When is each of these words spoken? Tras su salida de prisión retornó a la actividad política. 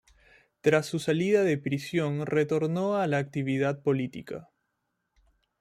Tras 0.61 0.87
su 0.87 0.97
salida 0.97 1.43
de 1.43 1.59
prisión 1.59 2.25
retornó 2.25 2.95
a 2.97 3.05
la 3.05 3.19
actividad 3.19 3.83
política. 3.83 4.49